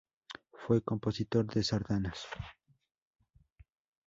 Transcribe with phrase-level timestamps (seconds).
[0.53, 2.25] Fue compositor de sardanas.